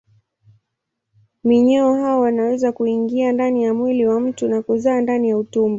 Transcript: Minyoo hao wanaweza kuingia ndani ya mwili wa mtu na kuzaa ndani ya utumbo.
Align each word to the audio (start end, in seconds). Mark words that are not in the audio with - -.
Minyoo 1.43 1.93
hao 1.95 2.19
wanaweza 2.19 2.71
kuingia 2.71 3.31
ndani 3.31 3.63
ya 3.63 3.73
mwili 3.73 4.07
wa 4.07 4.19
mtu 4.19 4.47
na 4.47 4.61
kuzaa 4.61 5.01
ndani 5.01 5.29
ya 5.29 5.37
utumbo. 5.37 5.69